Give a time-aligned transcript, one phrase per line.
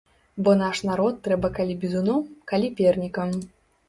[0.45, 3.37] Бо наш народ трэба калі бізуном, калі пернікам.